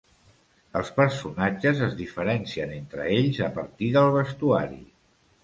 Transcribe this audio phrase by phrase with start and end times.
[0.79, 4.83] Els personatges es diferencien entre ells a partir del vestuari.